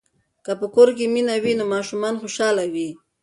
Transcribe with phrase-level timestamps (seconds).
[0.45, 2.89] که په کور کې مینه وي نو ماشومان خوشاله وي.